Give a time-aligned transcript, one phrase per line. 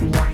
[0.00, 0.33] Bye.